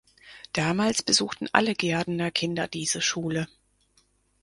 Damals 0.53 1.03
besuchten 1.03 1.47
alle 1.51 1.75
Gehrdener 1.75 2.31
Kinder 2.31 2.67
diese 2.67 3.03
Schule. 3.03 3.47